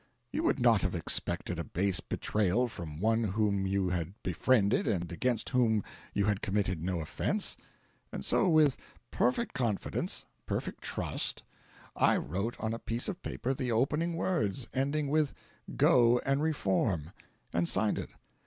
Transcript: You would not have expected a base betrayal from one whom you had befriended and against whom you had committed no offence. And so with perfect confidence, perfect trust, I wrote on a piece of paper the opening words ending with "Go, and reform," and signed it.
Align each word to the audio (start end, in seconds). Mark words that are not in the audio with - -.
You 0.31 0.41
would 0.41 0.59
not 0.59 0.81
have 0.81 0.95
expected 0.95 1.59
a 1.59 1.63
base 1.63 1.99
betrayal 1.99 2.67
from 2.67 2.99
one 2.99 3.23
whom 3.23 3.67
you 3.67 3.89
had 3.91 4.15
befriended 4.23 4.87
and 4.87 5.11
against 5.11 5.49
whom 5.49 5.83
you 6.11 6.25
had 6.25 6.41
committed 6.41 6.81
no 6.81 7.01
offence. 7.01 7.55
And 8.11 8.25
so 8.25 8.49
with 8.49 8.77
perfect 9.11 9.53
confidence, 9.53 10.25
perfect 10.47 10.81
trust, 10.83 11.43
I 11.95 12.17
wrote 12.17 12.59
on 12.59 12.73
a 12.73 12.79
piece 12.79 13.07
of 13.07 13.21
paper 13.21 13.53
the 13.53 13.71
opening 13.71 14.15
words 14.15 14.65
ending 14.73 15.07
with 15.07 15.35
"Go, 15.77 16.17
and 16.25 16.41
reform," 16.41 17.11
and 17.53 17.67
signed 17.69 17.99
it. 17.99 18.09